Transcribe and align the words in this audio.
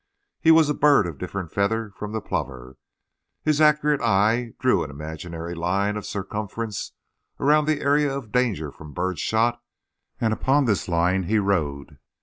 He 0.39 0.49
was 0.49 0.67
a 0.67 0.73
bird 0.73 1.05
of 1.05 1.19
different 1.19 1.51
feather 1.51 1.91
from 1.95 2.11
the 2.11 2.21
plover. 2.21 2.75
His 3.43 3.61
accurate 3.61 4.01
eye 4.01 4.53
drew 4.57 4.83
an 4.83 4.89
imaginary 4.89 5.53
line 5.53 5.95
of 5.95 6.07
circumference 6.07 6.93
around 7.39 7.65
the 7.65 7.81
area 7.81 8.11
of 8.11 8.31
danger 8.31 8.71
from 8.71 8.93
bird 8.93 9.19
shot, 9.19 9.61
and 10.19 10.33
upon 10.33 10.65
this 10.65 10.87
line 10.87 11.25
he 11.25 11.37
rode. 11.37 11.99